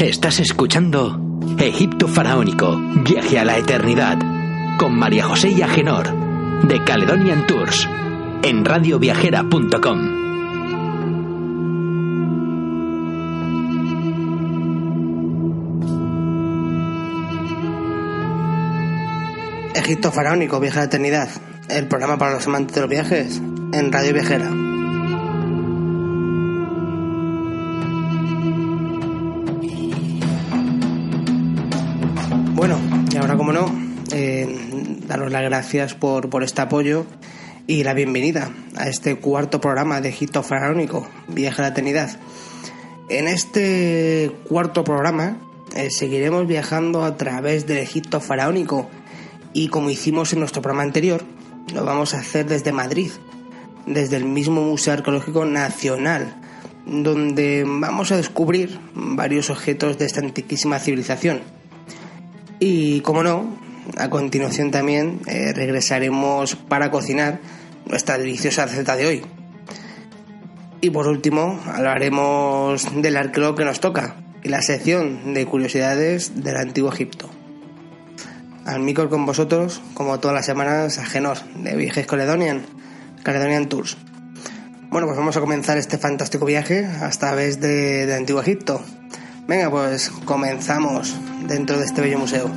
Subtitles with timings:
[0.00, 1.20] Estás escuchando
[1.58, 4.18] Egipto Faraónico, viaje a la eternidad,
[4.78, 6.08] con María José y Agenor,
[6.66, 7.86] de Caledonian Tours,
[8.42, 10.20] en radioviajera.com.
[19.74, 21.28] Egipto Faraónico, Viaje a la Eternidad,
[21.68, 23.42] el programa para los amantes de los viajes,
[23.74, 24.59] en Radio Viajera.
[35.50, 37.06] Gracias por, por este apoyo
[37.66, 42.20] y la bienvenida a este cuarto programa de Egipto Faraónico, Viaje a la Eternidad.
[43.08, 45.38] En este cuarto programa
[45.74, 48.88] eh, seguiremos viajando a través del Egipto Faraónico
[49.52, 51.24] y como hicimos en nuestro programa anterior,
[51.74, 53.10] lo vamos a hacer desde Madrid,
[53.86, 56.32] desde el mismo Museo Arqueológico Nacional,
[56.86, 61.40] donde vamos a descubrir varios objetos de esta antiquísima civilización.
[62.60, 63.58] Y como no,
[63.96, 67.40] a continuación también eh, regresaremos para cocinar
[67.86, 69.22] nuestra deliciosa receta de hoy.
[70.80, 76.56] Y por último, hablaremos del arqueólogo que nos toca y la sección de curiosidades del
[76.56, 77.28] antiguo Egipto.
[78.64, 82.62] Al con vosotros, como todas las semanas, Agenor, de Viajes Caledonian,
[83.22, 83.96] Caledonian Tours.
[84.90, 88.82] Bueno, pues vamos a comenzar este fantástico viaje hasta través de, de Antiguo Egipto.
[89.46, 91.14] Venga, pues comenzamos
[91.46, 92.50] dentro de este bello museo.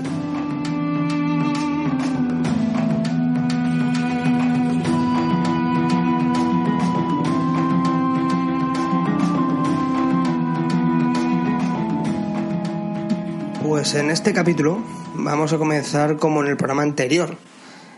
[13.84, 14.82] Pues en este capítulo
[15.14, 17.36] vamos a comenzar como en el programa anterior,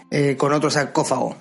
[0.10, 1.36] eh, con otro sarcófago.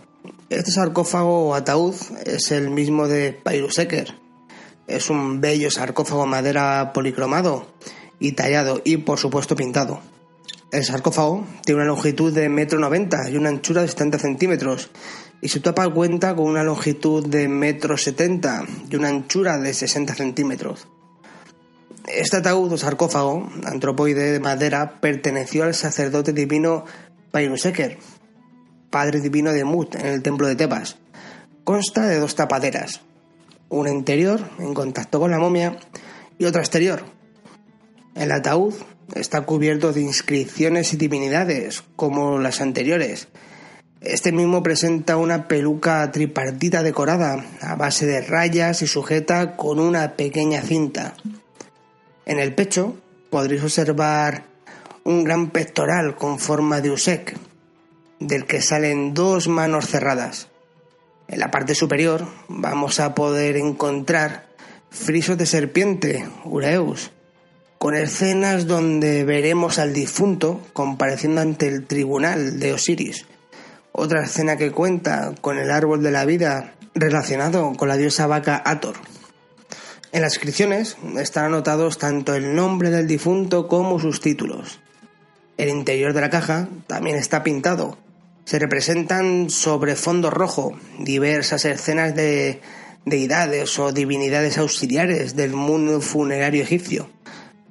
[0.51, 1.95] Este sarcófago o ataúd
[2.27, 4.19] es el mismo de Pairuseker.
[4.87, 7.73] Es un bello sarcófago madera policromado
[8.21, 10.01] y tallado y por supuesto pintado.
[10.71, 14.91] El sarcófago tiene una longitud de 1,90 m y una anchura de 70 centímetros
[15.41, 20.15] y su tapa cuenta con una longitud de 1,70 m y una anchura de 60
[20.15, 20.87] centímetros.
[22.07, 26.85] Este ataúd o sarcófago antropoide de madera perteneció al sacerdote divino
[27.31, 27.97] Pairuseker,
[28.91, 30.99] padre divino de Mut en el templo de Tebas.
[31.65, 33.01] Consta de dos tapaderas,
[33.71, 35.79] una interior en contacto con la momia
[36.39, 37.05] y otra exterior.
[38.15, 38.75] El ataúd
[39.15, 43.29] está cubierto de inscripciones y divinidades como las anteriores.
[44.03, 50.17] Este mismo presenta una peluca tripartita decorada a base de rayas y sujeta con una
[50.17, 51.15] pequeña cinta.
[52.27, 52.97] En el pecho
[53.31, 54.45] podréis observar
[55.05, 57.37] un gran pectoral con forma de usek,
[58.19, 60.49] del que salen dos manos cerradas.
[61.29, 64.47] En la parte superior vamos a poder encontrar
[64.91, 67.11] frisos de serpiente, ureus,
[67.79, 73.27] con escenas donde veremos al difunto compareciendo ante el tribunal de Osiris.
[73.93, 78.63] Otra escena que cuenta con el árbol de la vida relacionado con la diosa vaca
[78.65, 78.97] Ator.
[80.15, 84.79] En las inscripciones están anotados tanto el nombre del difunto como sus títulos.
[85.57, 87.99] El interior de la caja también está pintado.
[88.45, 92.61] Se representan sobre fondo rojo diversas escenas de
[93.05, 97.11] deidades o divinidades auxiliares del mundo funerario egipcio.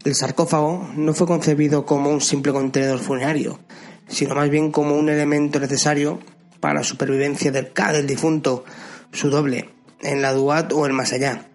[0.03, 3.61] El sarcófago no fue concebido como un simple contenedor funerario,
[4.09, 6.19] sino más bien como un elemento necesario
[6.59, 8.65] para la supervivencia del K del difunto,
[9.13, 9.69] su doble,
[10.01, 11.47] en la Duat o el más allá.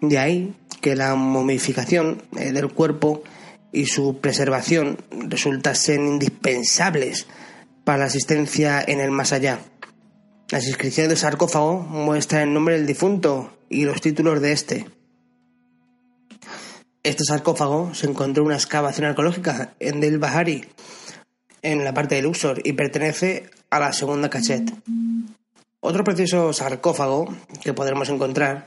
[0.00, 3.22] De ahí que la momificación eh, del cuerpo
[3.72, 7.26] y su preservación resultasen indispensables
[7.84, 9.60] para la asistencia en el más allá.
[10.50, 14.86] Las inscripciones del sarcófago muestran el nombre del difunto y los títulos de este.
[17.02, 20.66] Este sarcófago se encontró en una excavación arqueológica en Del Bahari,
[21.62, 24.70] en la parte del Luxor, y pertenece a la segunda cachet.
[25.80, 28.66] Otro precioso sarcófago que podremos encontrar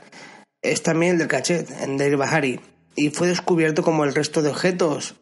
[0.64, 2.58] es también el del cachet, Deir Bahari,
[2.96, 5.14] y fue descubierto como el resto de objetos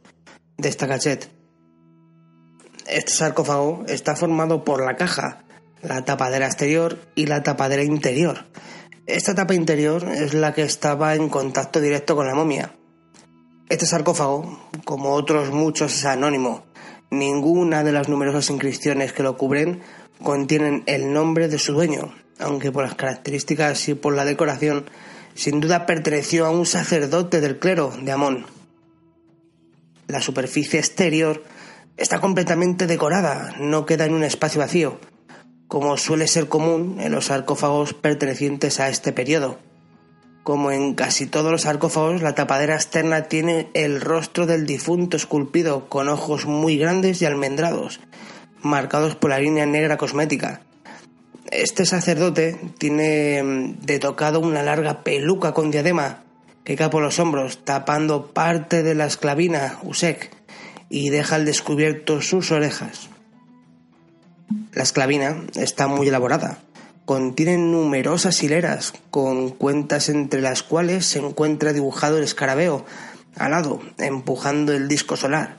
[0.56, 1.28] de esta cachet.
[2.86, 5.44] Este sarcófago está formado por la caja,
[5.82, 8.46] la tapadera exterior y la tapadera interior.
[9.06, 12.76] Esta tapa interior es la que estaba en contacto directo con la momia.
[13.68, 16.66] Este sarcófago, como otros muchos, es anónimo.
[17.10, 19.82] Ninguna de las numerosas inscripciones que lo cubren
[20.22, 24.86] contienen el nombre de su dueño, aunque por las características y por la decoración
[25.34, 28.46] sin duda perteneció a un sacerdote del clero de Amón.
[30.08, 31.42] La superficie exterior
[31.96, 34.98] está completamente decorada, no queda en un espacio vacío,
[35.68, 39.58] como suele ser común en los sarcófagos pertenecientes a este periodo.
[40.42, 45.88] Como en casi todos los sarcófagos, la tapadera externa tiene el rostro del difunto esculpido
[45.88, 48.00] con ojos muy grandes y almendrados,
[48.60, 50.62] marcados por la línea negra cosmética.
[51.52, 56.24] Este sacerdote tiene mm, de tocado una larga peluca con diadema
[56.64, 60.30] que cae por los hombros, tapando parte de la esclavina, Usek,
[60.88, 63.10] y deja al descubierto sus orejas.
[64.72, 66.60] La esclavina está muy elaborada,
[67.04, 72.86] contiene numerosas hileras con cuentas entre las cuales se encuentra dibujado el escarabeo
[73.36, 75.58] alado, empujando el disco solar.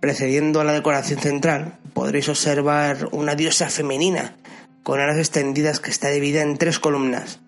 [0.00, 4.36] Precediendo a la decoración central, podréis observar una diosa femenina
[4.82, 7.40] con alas extendidas que está dividida en tres columnas.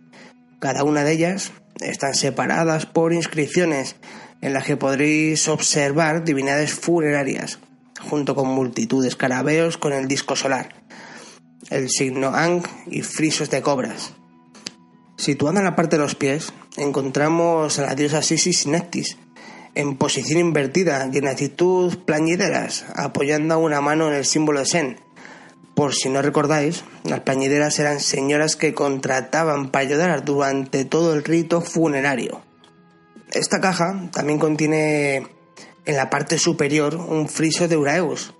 [0.59, 3.97] Cada una de ellas están separadas por inscripciones
[4.41, 7.59] en las que podréis observar divinidades funerarias,
[8.01, 10.81] junto con multitud de escarabeos con el disco solar
[11.71, 14.13] el signo Ang y frisos de cobras.
[15.17, 19.19] Situada en la parte de los pies, encontramos a la diosa Sisis Nectis,
[19.75, 24.97] en posición invertida y en actitud plañideras, apoyando una mano en el símbolo de Sen.
[25.81, 31.25] Por si no recordáis, las plañideras eran señoras que contrataban para ayudar durante todo el
[31.25, 32.43] rito funerario.
[33.33, 35.27] Esta caja también contiene
[35.87, 38.35] en la parte superior un friso de Uraeus,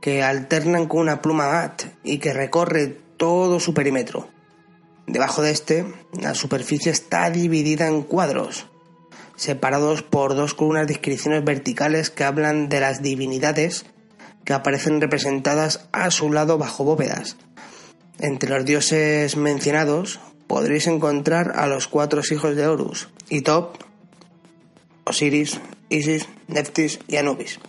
[0.00, 4.28] que alternan con una pluma mat y que recorre todo su perímetro.
[5.06, 5.86] Debajo de este,
[6.20, 8.66] la superficie está dividida en cuadros,
[9.36, 13.86] separados por dos columnas de inscripciones verticales que hablan de las divinidades
[14.44, 17.36] que aparecen representadas a su lado bajo bóvedas.
[18.18, 23.76] Entre los dioses mencionados podréis encontrar a los cuatro hijos de Horus, Itop,
[25.04, 27.60] Osiris, Isis, Neftis y Anubis.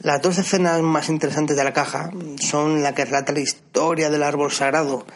[0.00, 4.22] Las dos escenas más interesantes de la caja son la que relata la historia del
[4.22, 5.06] árbol sagrado,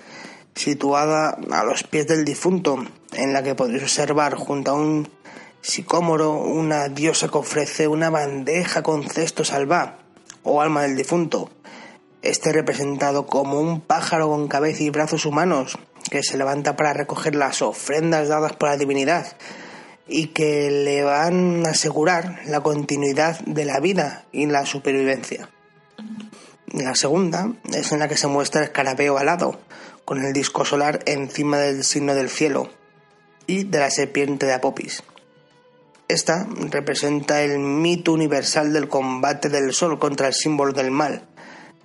[0.55, 5.09] situada a los pies del difunto, en la que podréis observar junto a un
[5.61, 10.00] sicómoro una diosa que ofrece una bandeja con cesto salvá
[10.43, 11.51] o alma del difunto.
[12.23, 15.79] Este representado como un pájaro con cabeza y brazos humanos
[16.11, 19.37] que se levanta para recoger las ofrendas dadas por la divinidad
[20.07, 25.49] y que le van a asegurar la continuidad de la vida y la supervivencia.
[26.73, 29.61] La segunda es en la que se muestra el escarabeo alado,
[30.05, 32.71] con el disco solar encima del signo del cielo
[33.47, 35.03] y de la serpiente de Apopis.
[36.11, 41.23] Esta representa el mito universal del combate del sol contra el símbolo del mal,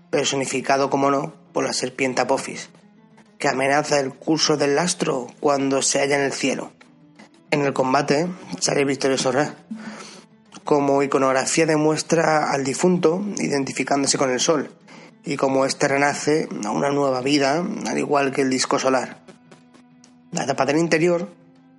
[0.10, 2.72] personificado, como no, por la serpiente Apophis,
[3.38, 6.72] que amenaza el curso del astro cuando se halla en el cielo.
[7.51, 8.27] En el combate
[8.60, 9.51] sale victorioso Re.
[10.63, 14.72] Como iconografía demuestra al difunto identificándose con el sol
[15.24, 19.19] y como éste renace a una nueva vida, al igual que el disco solar.
[20.31, 21.30] La tapa del interior,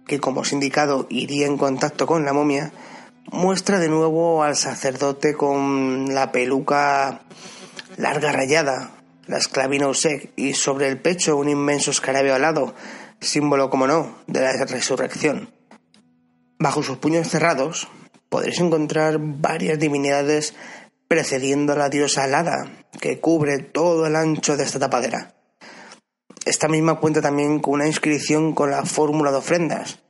[0.06, 2.72] que como os indicado iría en contacto con la momia,
[3.30, 7.22] muestra de nuevo al sacerdote con la peluca
[7.96, 8.92] larga rayada,
[9.26, 12.74] la esclavina Usek y sobre el pecho un inmenso escarabeo alado,
[13.20, 15.50] símbolo, como no, de la resurrección.
[16.58, 17.88] Bajo sus puños cerrados
[18.28, 20.54] podréis encontrar varias divinidades
[21.08, 22.66] precediendo a la diosa alada,
[23.00, 25.35] que cubre todo el ancho de esta tapadera.
[26.46, 30.02] Esta misma cuenta también con una inscripción con la fórmula de ofrendas.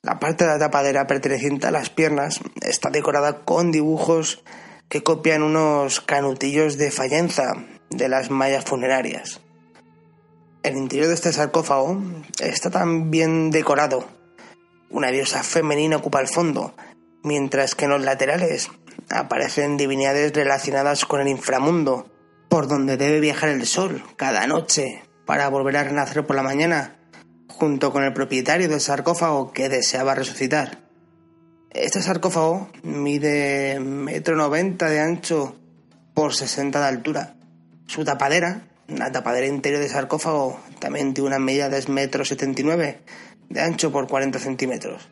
[0.00, 4.42] La parte de la tapadera perteneciente a las piernas está decorada con dibujos
[4.88, 7.52] que copian unos canutillos de fallenza
[7.90, 9.42] de las mallas funerarias.
[10.62, 12.00] El interior de este sarcófago
[12.40, 14.06] está también decorado
[14.92, 16.74] una diosa femenina ocupa el fondo,
[17.22, 18.70] mientras que en los laterales
[19.08, 22.10] aparecen divinidades relacionadas con el inframundo,
[22.50, 26.96] por donde debe viajar el sol cada noche para volver a renacer por la mañana,
[27.48, 30.78] junto con el propietario del sarcófago que deseaba resucitar.
[31.70, 35.56] Este sarcófago mide metro noventa de ancho
[36.14, 37.34] por 60 de altura.
[37.86, 42.24] Su tapadera, la tapadera interior del sarcófago, también tiene una medida de metro
[42.62, 43.00] nueve
[43.48, 45.08] de ancho por 40 centímetros.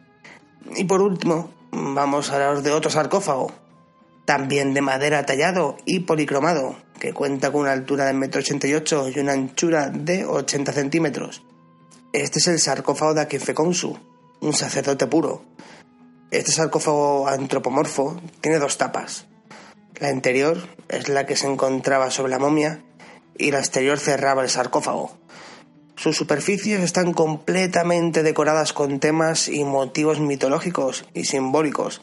[0.76, 3.52] Y por último, vamos a hablar de otro sarcófago,
[4.30, 9.18] también de madera tallado y policromado, que cuenta con una altura de 1,88 m y
[9.18, 11.42] una anchura de 80 centímetros.
[12.12, 13.98] Este es el sarcófago de Akifekonsu,
[14.40, 15.42] un sacerdote puro.
[16.30, 19.26] Este sarcófago antropomorfo tiene dos tapas.
[19.98, 20.58] La interior
[20.88, 22.84] es la que se encontraba sobre la momia
[23.36, 25.10] y la exterior cerraba el sarcófago.
[25.96, 32.00] Sus superficies están completamente decoradas con temas y motivos mitológicos y simbólicos,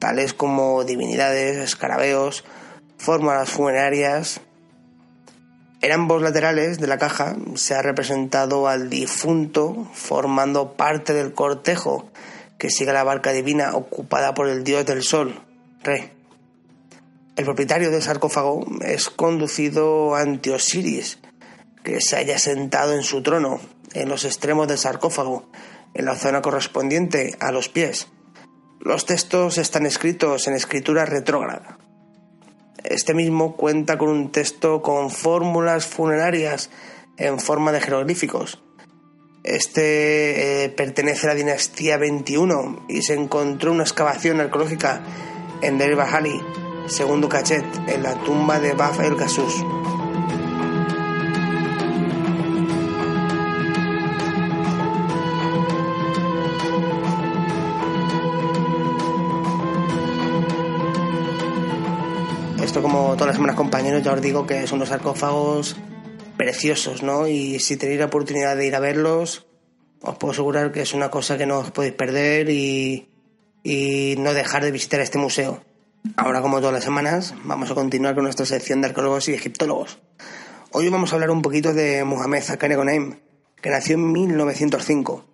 [0.00, 2.44] tales como divinidades, escarabeos,
[2.98, 4.40] fórmulas funerarias.
[5.82, 12.10] En ambos laterales de la caja se ha representado al difunto formando parte del cortejo
[12.58, 15.42] que sigue la barca divina ocupada por el dios del sol,
[15.82, 16.12] Re.
[17.36, 21.18] El propietario del sarcófago es conducido ante Osiris,
[21.82, 23.60] que se haya sentado en su trono,
[23.94, 25.48] en los extremos del sarcófago,
[25.94, 28.08] en la zona correspondiente a los pies.
[28.80, 31.76] Los textos están escritos en escritura retrógrada.
[32.82, 36.70] Este mismo cuenta con un texto con fórmulas funerarias
[37.18, 38.62] en forma de jeroglíficos.
[39.44, 45.02] Este eh, pertenece a la dinastía 21 y se encontró una excavación arqueológica
[45.60, 46.40] en Deir Bahali,
[46.86, 49.62] segundo cachet, en la tumba de Baf el Gasus.
[63.40, 65.74] Semanas compañeros ya os digo que son unos sarcófagos
[66.36, 67.26] preciosos, ¿no?
[67.26, 69.46] Y si tenéis la oportunidad de ir a verlos,
[70.02, 73.08] os puedo asegurar que es una cosa que no os podéis perder y,
[73.62, 75.64] y no dejar de visitar este museo.
[76.18, 80.00] Ahora, como todas las semanas, vamos a continuar con nuestra sección de arqueólogos y egiptólogos.
[80.72, 83.20] Hoy vamos a hablar un poquito de Muhammad Zakane Gonaim,
[83.62, 85.24] que nació en 1905.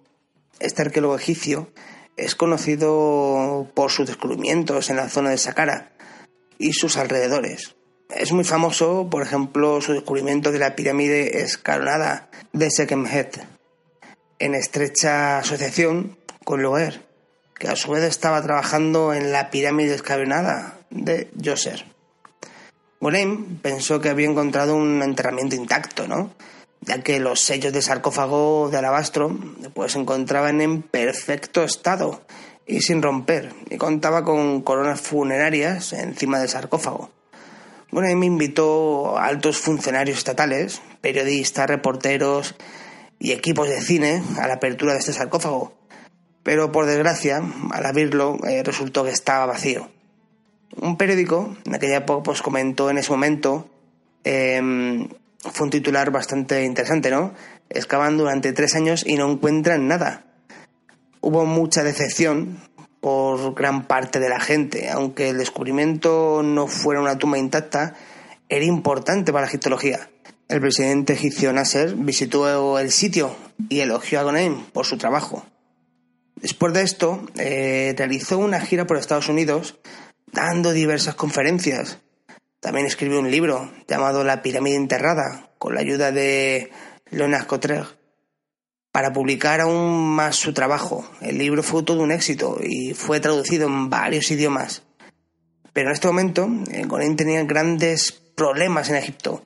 [0.60, 1.72] Este arqueólogo egipcio
[2.16, 5.90] es conocido por sus descubrimientos en la zona de Saqqara,
[6.56, 7.74] y sus alrededores.
[8.08, 13.44] Es muy famoso, por ejemplo, su descubrimiento de la pirámide escalonada de Sekemhet,
[14.38, 17.06] en estrecha asociación con Loer,
[17.58, 21.84] que a su vez estaba trabajando en la pirámide escalonada de Djoser.
[23.00, 26.30] Golem pensó que había encontrado un enterramiento intacto, ¿no?
[26.80, 29.36] ya que los sellos de sarcófago de alabastro
[29.74, 32.22] pues se encontraban en perfecto estado
[32.66, 37.10] y sin romper, y contaba con coronas funerarias encima del sarcófago.
[37.90, 42.54] Bueno, ahí me invitó a altos funcionarios estatales, periodistas, reporteros
[43.18, 45.74] y equipos de cine a la apertura de este sarcófago.
[46.42, 49.88] Pero por desgracia, al abrirlo, eh, resultó que estaba vacío.
[50.76, 53.70] Un periódico, en aquella época, pues comentó en ese momento,
[54.24, 57.32] em, fue un titular bastante interesante, ¿no?
[57.70, 60.26] Excavan durante tres años y no encuentran nada
[61.26, 62.60] hubo mucha decepción
[63.06, 64.90] por gran parte de la gente.
[64.90, 67.94] Aunque el descubrimiento no fuera una tumba intacta,
[68.48, 70.10] era importante para la egiptología.
[70.48, 73.36] El presidente egipcio Nasser visitó el sitio
[73.68, 75.46] y elogió a Gonaim por su trabajo.
[76.34, 79.78] Después de esto, eh, realizó una gira por Estados Unidos
[80.32, 82.00] dando diversas conferencias.
[82.58, 86.72] También escribió un libro llamado La pirámide enterrada, con la ayuda de
[87.12, 87.86] Leonard Cotreg
[88.96, 91.06] para publicar aún más su trabajo.
[91.20, 94.84] El libro fue todo un éxito y fue traducido en varios idiomas.
[95.74, 99.44] Pero en este momento, eh, Gonen tenía grandes problemas en Egipto,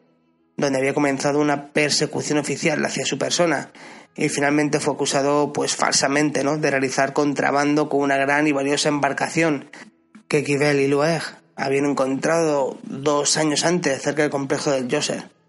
[0.56, 3.72] donde había comenzado una persecución oficial hacia su persona
[4.14, 6.56] y finalmente fue acusado, pues falsamente, ¿no?
[6.56, 9.68] de realizar contrabando con una gran y valiosa embarcación
[10.28, 11.22] que Kibel y Lueg
[11.56, 15.39] habían encontrado dos años antes cerca del complejo del Yosser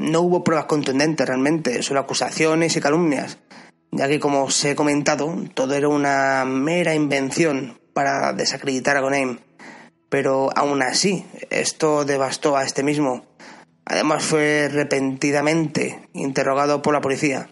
[0.00, 3.36] no hubo pruebas contundentes realmente, solo acusaciones y calumnias,
[3.90, 9.40] ya que como os he comentado, todo era una mera invención para desacreditar a Gonaim.
[10.08, 13.26] Pero aún así, esto devastó a este mismo.
[13.84, 17.50] Además fue repentinamente interrogado por la policía.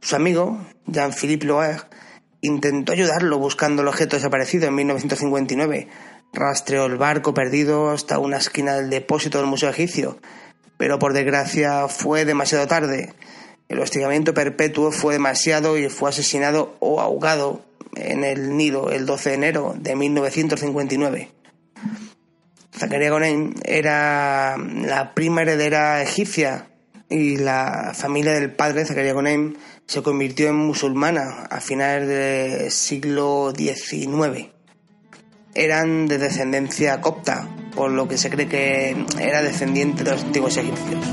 [0.00, 1.88] Su amigo, Jean-Philippe Loer,
[2.40, 5.88] intentó ayudarlo buscando el objeto desaparecido en 1959.
[6.32, 10.20] Rastreó el barco perdido hasta una esquina del depósito del Museo Egipcio
[10.76, 13.14] pero por desgracia fue demasiado tarde.
[13.68, 17.64] El hostigamiento perpetuo fue demasiado y fue asesinado o ahogado
[17.96, 21.30] en el nido el 12 de enero de 1959.
[22.76, 26.68] Zacarías Gonen era la prima heredera egipcia
[27.08, 33.52] y la familia del padre, Zacarías Gonen, se convirtió en musulmana a finales del siglo
[33.56, 34.48] XIX.
[35.54, 40.56] Eran de descendencia copta, por lo que se cree que era descendiente de los antiguos
[40.56, 41.04] egipcios.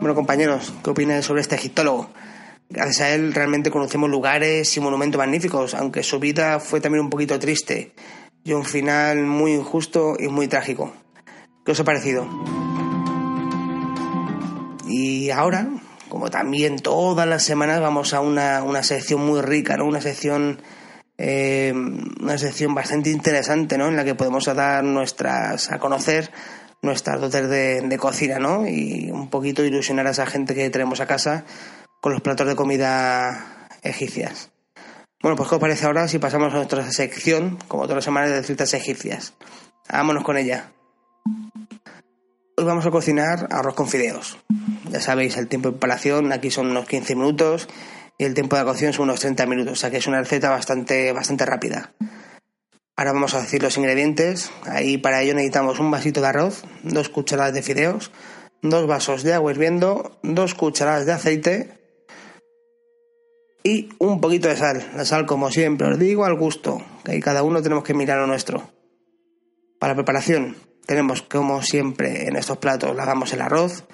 [0.00, 2.10] Bueno, compañeros, ¿qué opináis sobre este egiptólogo?
[2.70, 7.10] Gracias a él realmente conocemos lugares y monumentos magníficos, aunque su vida fue también un
[7.10, 7.92] poquito triste
[8.44, 10.92] y un final muy injusto y muy trágico.
[11.64, 12.26] ¿Qué os ha parecido?
[14.86, 15.68] Y ahora
[16.08, 19.86] como también todas las semanas vamos a una, una sección muy rica, ¿no?
[19.86, 20.60] Una sección
[21.16, 23.88] eh, una sección bastante interesante, ¿no?
[23.88, 26.30] En la que podemos dar nuestras a conocer
[26.80, 28.66] nuestras dotes de, de, cocina, ¿no?
[28.68, 31.44] Y un poquito ilusionar a esa gente que tenemos a casa
[32.00, 34.50] con los platos de comida egipcias.
[35.20, 38.30] Bueno, pues ¿qué os parece ahora si pasamos a nuestra sección, como todas las semanas,
[38.30, 39.34] de recetas egipcias?
[39.90, 40.70] Vámonos con ella.
[42.58, 44.36] Hoy vamos a cocinar arroz con fideos.
[44.90, 47.68] Ya sabéis, el tiempo de preparación aquí son unos 15 minutos
[48.18, 50.50] y el tiempo de cocción son unos 30 minutos, o sea que es una receta
[50.50, 51.92] bastante, bastante rápida.
[52.96, 54.50] Ahora vamos a decir los ingredientes.
[54.64, 58.10] Ahí para ello necesitamos un vasito de arroz, dos cucharadas de fideos,
[58.60, 61.78] dos vasos de agua hirviendo, dos cucharadas de aceite,
[63.62, 64.84] y un poquito de sal.
[64.96, 68.18] La sal, como siempre, os digo, al gusto, que ahí cada uno tenemos que mirar
[68.18, 68.68] lo nuestro.
[69.78, 70.56] Para preparación,
[70.88, 73.84] tenemos como siempre en estos platos, lavamos el arroz,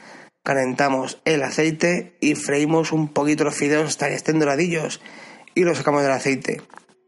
[0.45, 5.01] calentamos el aceite y freímos un poquito los fideos hasta que estén doradillos
[5.57, 6.63] y los sacamos del aceite.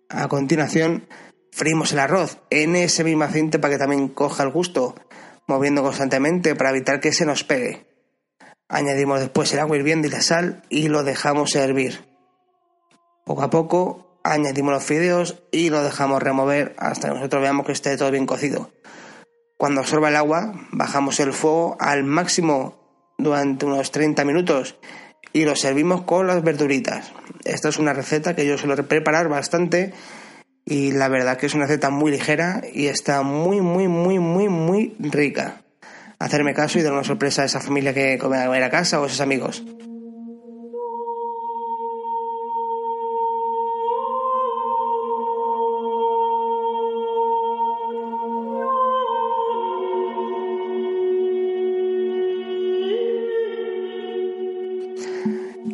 [0.08, 1.06] A continuación,
[1.52, 4.96] freímos el arroz en ese mismo aceite para que también coja el gusto,
[5.46, 7.86] moviendo constantemente para evitar que se nos pegue.
[8.68, 12.04] Añadimos después el agua hirviendo y la sal y lo dejamos hervir.
[13.24, 17.72] Poco a poco añadimos los fideos y lo dejamos remover hasta que nosotros veamos que
[17.72, 18.72] esté todo bien cocido.
[19.56, 22.76] Cuando absorba el agua, bajamos el fuego al máximo
[23.16, 24.76] durante unos 30 minutos
[25.32, 27.12] y lo servimos con las verduritas.
[27.44, 29.94] Esta es una receta que yo suelo preparar bastante
[30.66, 34.48] y la verdad que es una receta muy ligera y está muy, muy, muy, muy,
[34.48, 35.62] muy rica.
[36.18, 39.04] Hacerme caso y dar una sorpresa a esa familia que come a a casa o
[39.04, 39.64] a esos amigos.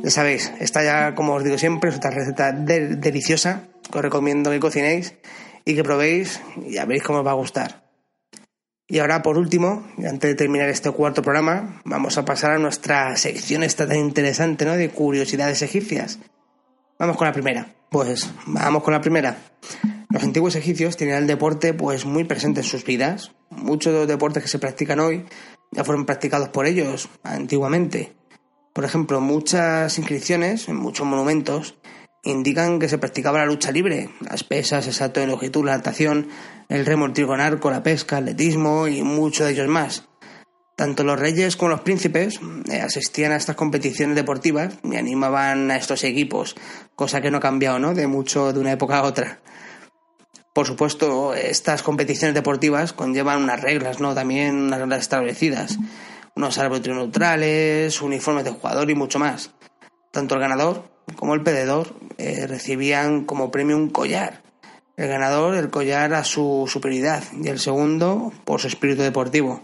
[0.02, 4.50] Ya sabéis, está ya, como os digo siempre, es otra receta deliciosa que os recomiendo
[4.50, 5.14] que cocinéis
[5.64, 7.82] y que probéis y ya veréis cómo os va a gustar.
[8.88, 13.16] Y ahora, por último, antes de terminar este cuarto programa, vamos a pasar a nuestra
[13.16, 14.76] sección esta tan interesante, ¿no?
[14.76, 16.18] De curiosidades egipcias.
[16.98, 17.74] Vamos con la primera.
[17.88, 19.36] Pues vamos con la primera.
[20.10, 23.32] Los antiguos egipcios tenían el deporte pues muy presente en sus vidas.
[23.50, 25.24] Muchos de los deportes que se practican hoy
[25.70, 28.12] ya fueron practicados por ellos antiguamente.
[28.72, 31.74] Por ejemplo, muchas inscripciones, en muchos monumentos,
[32.24, 36.28] indican que se practicaba la lucha libre, las pesas, el salto de longitud, la natación,
[36.68, 40.08] el remo, el arco, la pesca, el atletismo y muchos de ellos más.
[40.74, 45.76] Tanto los reyes como los príncipes eh, asistían a estas competiciones deportivas y animaban a
[45.76, 46.56] estos equipos,
[46.94, 47.92] cosa que no ha cambiado ¿no?
[47.92, 49.40] de mucho de una época a otra.
[50.54, 54.14] Por supuesto, estas competiciones deportivas conllevan unas reglas, ¿no?
[54.14, 55.78] También unas reglas establecidas
[56.34, 59.50] unos árbitros neutrales, uniformes de jugador y mucho más.
[60.10, 60.84] Tanto el ganador
[61.16, 64.42] como el perdedor eh, recibían como premio un collar.
[64.96, 69.62] El ganador el collar a su superioridad y el segundo por su espíritu deportivo.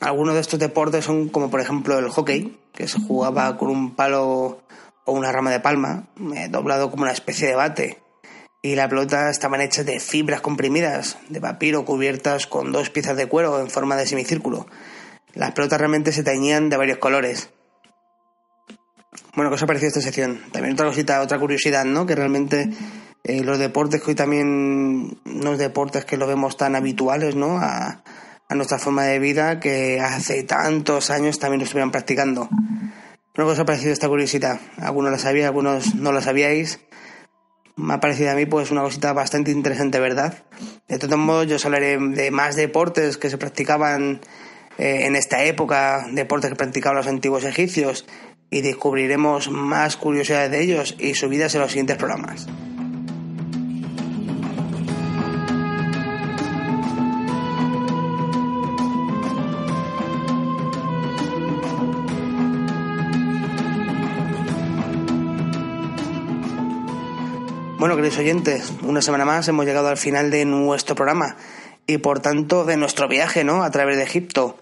[0.00, 3.94] Algunos de estos deportes son como por ejemplo el hockey, que se jugaba con un
[3.94, 4.62] palo
[5.04, 8.02] o una rama de palma, eh, doblado como una especie de bate,
[8.62, 13.26] y la pelota estaban hechas de fibras comprimidas, de papiro cubiertas con dos piezas de
[13.26, 14.66] cuero en forma de semicírculo,
[15.34, 17.50] las pelotas realmente se teñían de varios colores.
[19.34, 20.40] Bueno, ¿qué os ha parecido esta sección?
[20.52, 22.06] También otra cosita, otra curiosidad, ¿no?
[22.06, 22.70] Que realmente
[23.24, 27.58] eh, los deportes que hoy también, no deportes que lo vemos tan habituales, ¿no?
[27.58, 28.02] A,
[28.50, 32.50] nuestra forma de vida que hace tantos años también lo estuvieron practicando.
[33.34, 34.60] ¿qué os ha parecido esta curiosidad?
[34.76, 36.78] Algunos la sabían, algunos no la sabíais.
[37.76, 40.44] Me ha parecido a mí pues una cosita bastante interesante, ¿verdad?
[40.86, 44.20] De todos modos, yo os hablaré de más deportes que se practicaban
[44.78, 48.06] eh, en esta época, deportes que practicaban los antiguos egipcios,
[48.52, 52.46] y descubriremos más curiosidades de ellos y su vida en los siguientes programas.
[67.78, 71.36] Bueno, queridos oyentes, una semana más hemos llegado al final de nuestro programa
[71.86, 73.62] y por tanto de nuestro viaje, ¿no?
[73.62, 74.58] A través de Egipto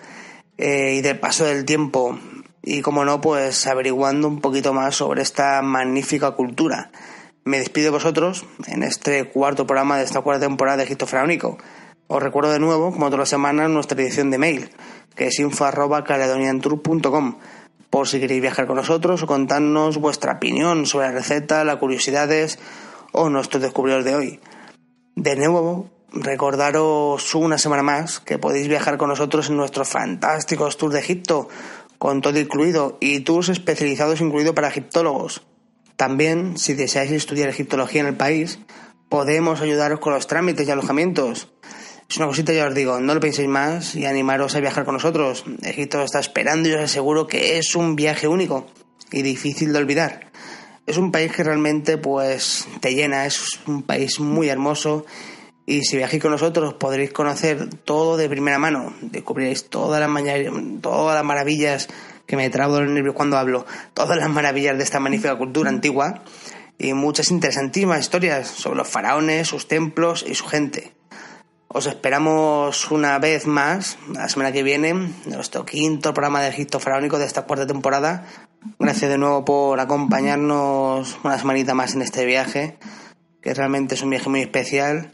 [0.58, 2.18] eh, y del paso del tiempo
[2.62, 6.90] y como no, pues averiguando un poquito más sobre esta magnífica cultura.
[7.44, 11.58] Me despido de vosotros en este cuarto programa de esta cuarta temporada de Egipto Faraónico.
[12.06, 14.70] Os recuerdo de nuevo, como todas las semanas, nuestra edición de mail,
[15.16, 17.38] que es info.caledoniantour.com,
[17.88, 22.58] por si queréis viajar con nosotros o contarnos vuestra opinión sobre la receta, las curiosidades
[23.12, 24.40] o nuestros descubridores de hoy.
[25.16, 30.94] De nuevo, recordaros una semana más que podéis viajar con nosotros en nuestros fantásticos tours
[30.94, 31.48] de Egipto,
[31.98, 35.42] con todo incluido, y tours especializados incluido para egiptólogos.
[35.96, 38.58] También, si deseáis estudiar egiptología en el país,
[39.08, 41.48] podemos ayudaros con los trámites y alojamientos.
[42.08, 44.94] Es una cosita, ya os digo, no lo penséis más y animaros a viajar con
[44.94, 45.44] nosotros.
[45.62, 48.66] Egipto está esperando y os aseguro que es un viaje único
[49.12, 50.30] y difícil de olvidar.
[50.86, 55.06] es un país que realmente pues te llena, es un país muy hermoso
[55.70, 60.10] y si viajáis con nosotros podréis conocer todo de primera mano, descubriréis todas las,
[60.80, 61.86] todas las maravillas
[62.26, 66.24] que me trabo los nervios cuando hablo, todas las maravillas de esta magnífica cultura antigua
[66.76, 70.92] y muchas interesantísimas historias sobre los faraones, sus templos y su gente.
[71.68, 74.92] Os esperamos una vez más la semana que viene,
[75.26, 78.26] nuestro quinto programa de Egipto Faraónico de esta cuarta temporada.
[78.80, 82.76] Gracias de nuevo por acompañarnos una semanita más en este viaje,
[83.40, 85.12] que realmente es un viaje muy especial.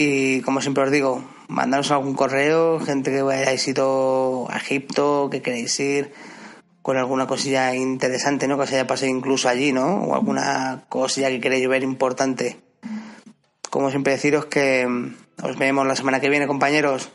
[0.00, 5.42] Y como siempre os digo, mandaros algún correo, gente que hayáis ido a Egipto, que
[5.42, 6.12] queréis ir,
[6.82, 8.56] con alguna cosilla interesante, ¿no?
[8.56, 10.04] Que os haya pasado incluso allí, ¿no?
[10.04, 12.60] O alguna cosilla que queréis ver importante.
[13.70, 14.86] Como siempre deciros que
[15.42, 17.10] os vemos la semana que viene, compañeros.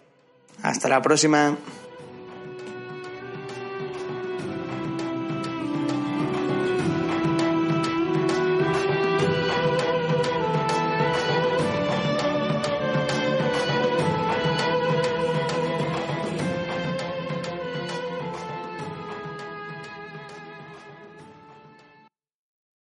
[0.62, 1.58] Hasta la próxima.